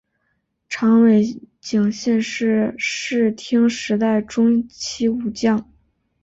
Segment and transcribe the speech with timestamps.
[0.67, 1.23] 长尾
[1.59, 5.69] 景信是室町时代中期武将。